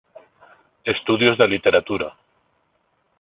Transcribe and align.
Estudios 0.83 1.37
de 1.37 1.47
literatura". 1.47 2.17